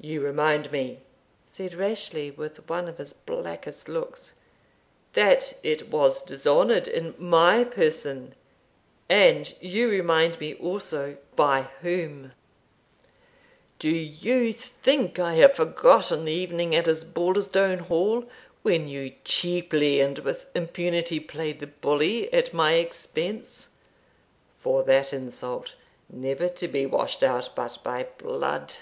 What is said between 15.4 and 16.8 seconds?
forgotten the evening